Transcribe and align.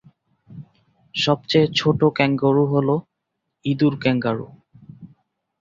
সবচেয়ে 1.15 1.67
ছোট 1.75 1.99
ক্যাঙ্গারু 2.17 2.63
হল 2.73 2.89
ইঁদুর-ক্যাঙ্গারু। 3.65 4.47